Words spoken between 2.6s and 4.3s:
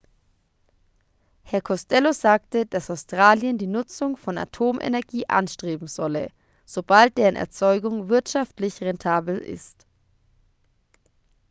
dass australien die nutzung